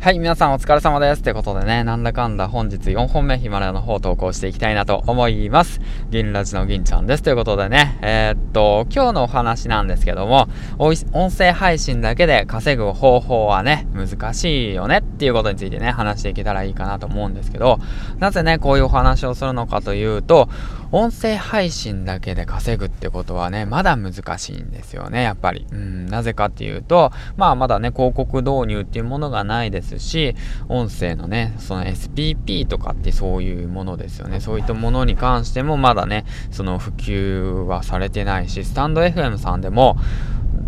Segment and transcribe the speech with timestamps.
[0.00, 1.22] はい、皆さんお疲れ様です。
[1.22, 5.80] ってことでね、なんだかんだ本日4本目ヒマラヤの方投稿していきたいなと思います。
[6.08, 7.22] 銀ラジの銀ちゃんです。
[7.24, 10.46] ということでね、えー、っと、今日のお話なんですけども、
[10.78, 10.94] 音
[11.32, 17.80] 声配信だけで稼ぐ方法はね、難しいよねっていうことについてね、話していけたらいいかなと思うんですけど、
[18.20, 20.48] なぜね、こういうお話をするのかというと、
[20.90, 25.66] 音声配信だけで稼ぐってことはね、まだ難しいんですよね、やっぱり。
[25.70, 30.34] うん、なぜかっていうと、まあまだね、広告導入っていうものがないですし、
[30.68, 34.40] 音声のね、その SPP とかってそういうものですよね。
[34.40, 39.96] そういったものに関してもまだね、その普及はされてないし、スタンド FM さんでも、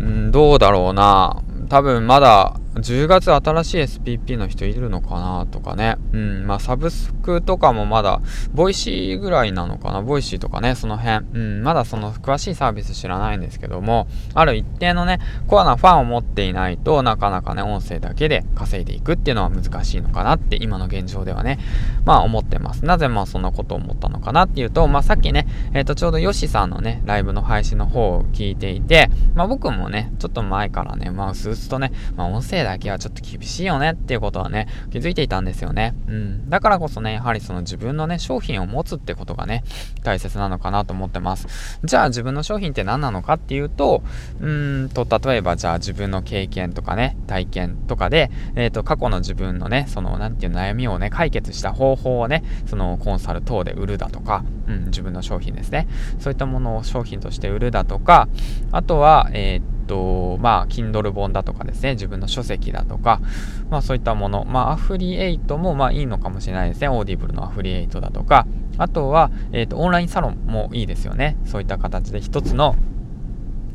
[0.00, 5.96] んどうだろうな、多分まだ10月新しい SPP の人いるのかなとかね。
[6.12, 8.20] うん、まあサブスクとかもまだ、
[8.52, 10.00] ボイシーぐらいなのかな？
[10.00, 11.26] ボイシーとかね、その辺。
[11.34, 21.58] うん、まだその詳しいサービス知らないんですけども、ある一定のね、コアなファンを持っていないとなかなかね、音声だけで稼いでいくっていうのは難しいのかなって今の現状ではね、
[22.04, 22.84] まあ思ってます。
[22.84, 35.94] なぜまあそんなことを思ったのかなっていうと、まあさっきね、えっ、ー、とちょうどヨシさんのね、ライブの配信の方を聞いていて、まあ僕もね、ちょっと前からね、まあスーツとね、まあ音声だけはちょっと厳しいよねっていうことはね、気づいていたんですよね。
[36.08, 36.50] うん。
[36.50, 39.64] だからこそね、やはりその自分のね、商品を持つってことがね、
[40.02, 41.78] 大切なのかなと思ってます。
[41.84, 44.02] じゃあ自分の商品って何なのかっていうと、
[44.40, 55.88] うんと、例えばじゃあ自分の経験とかね、体験とかで、えっ、ー、と、過去の自分のね、その、なんていう悩みをね、解決した方法をね、そのコンサル等で売るだとか、うん、自分の商品ですね。
[56.18, 58.28] そういったものを商品として売るだとか、
[58.70, 63.20] あとは、えっ、ー、と、まあ、Kindle 本だとかですね、自分の書籍だとか、
[63.68, 68.46] まあそういったもの、まあアフリエイトもまあいいのかもしれないですね、オーディブルのアフリエイトだとか、
[68.78, 71.36] あとは、えっ、ー、と、オンラインサロンもいいですよね。
[71.44, 72.74] そういった形で一つの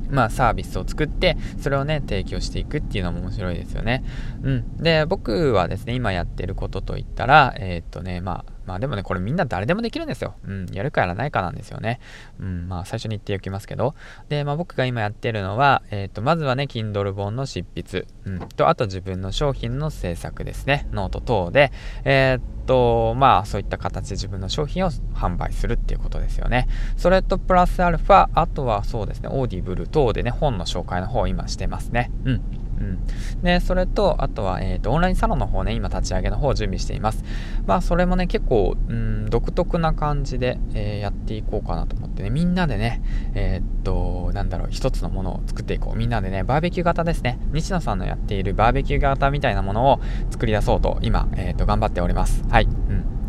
[0.10, 4.06] まあ、サービスを作って、それをね、提供していくっていうのも面白いですよね。
[4.42, 4.78] うん。
[4.78, 10.36] で、僕はですね、今やってることといったら、えー、っとね、まあ、まあでもね、これみんな誰でもできるんですよ。
[10.46, 12.00] うん、やるかやらないかなんですよね。
[12.40, 13.96] うん、まあ最初に言っておきますけど。
[14.28, 21.72] で、まあ僕が今やってるのは、えっ、ー、と、まずはね、Kindle 本の執筆、うん、と、あと自分の商品の制作ですね、ノート等で、
[22.04, 26.68] えっ、と、まあそういった形で自分の商品を販売するっていうことですよね。
[26.98, 32.12] それとプラスアルファ、あとはそうですね、オーディブル等でね、本の紹介の方を今してますね。
[32.26, 32.67] うん。
[32.80, 33.00] うん。
[33.44, 37.24] で、それと、あとは、えっ、ー、と、オンラインサロンの方ね、今立ち上げの方を準備しています。
[37.66, 43.02] まあ、それもね、結構、うん、独特な感じで、えー、やっていこうかなと思ってね、みんなでね、
[43.34, 45.98] えー、っと、なんだろう、一つのものを作っていこう。
[45.98, 47.40] みんなでね、バーベキュー型ですね。
[47.52, 50.00] 西野さんのやっているバーベキュー型みたいなものを
[50.32, 52.44] 作り出そうと、今、えっと、頑張っております。
[52.50, 52.68] はい。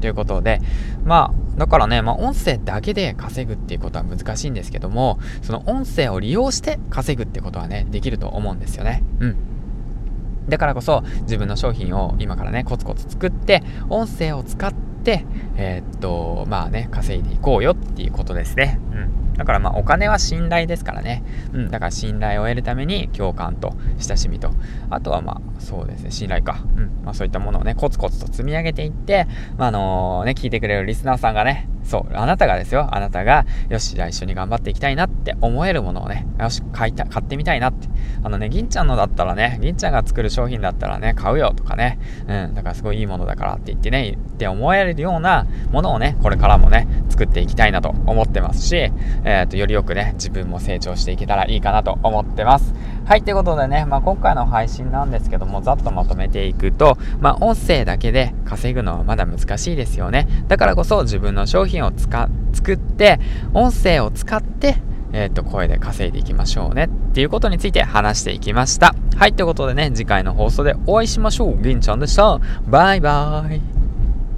[0.00, 0.60] ということで、
[1.04, 9.02] まあ、だからね、まあ、音声だけで稼ぐっていうことは難しいんですけども、その音声を利用して稼ぐってことはね、できると思うんですよね。
[9.20, 9.36] うん。
[10.48, 15.26] だからこそ自分の商品を今からね、コツコツ作って、音声を使って、
[15.56, 18.80] えー、っと、まあね、稼いでいこうよっていうことですね。
[18.92, 19.27] うん。
[19.38, 21.22] だからまあお金は信頼ですからね。
[21.54, 21.70] うん。
[21.70, 24.50] だから信頼を得るために共感と親しみと。
[24.90, 26.58] あとはまあそうですね、信頼か。
[26.76, 27.04] うん。
[27.04, 37.88] まあそういったものをね、コツコツと積み上げていって、まああの、ね、聞いてくれるリスナーさんがね、そう、あなたがですよ、あなたが、よし、じゃあ一緒に頑張っていきたいなって思えるものをね、よし、買いた、買ってみたいなって。
[38.22, 41.98] あのね、銀ちゃんのだったらね、銀ちゃんが作る商品だったらね、買うよとかね、
[42.28, 52.74] うん、だからすごいいいものだからって言ってね、って思えるようなものをね、これからもね、作っていきたいなと思ってますし、えっ、ー、と、よりよくね、自分も成長していけたらいいかなと思ってます。
[53.08, 60.28] はい、ということでね、まあ、今回の配信なんですけども、ざっとまとめていくと、まあ、音声だけで稼ぐのはまだ難しいですよね。
[60.46, 63.18] だからこそ自分の商品を使、作って、
[63.54, 64.76] 音声を使って、
[65.14, 68.94] えっ、ー、と、声で稼いでいきましょうねっていうことについて話していきました。
[69.16, 71.62] はい、ということでね、次回の放送でお会いしましょう。
[71.62, 72.38] 銀ちゃんでした。
[72.66, 73.77] バイバーイ。